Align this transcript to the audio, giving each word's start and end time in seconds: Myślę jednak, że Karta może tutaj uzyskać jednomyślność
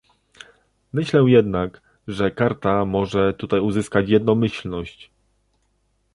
Myślę 0.93 1.21
jednak, 1.21 1.81
że 2.07 2.31
Karta 2.31 2.85
może 2.85 3.33
tutaj 3.33 3.59
uzyskać 3.59 4.09
jednomyślność 4.09 5.11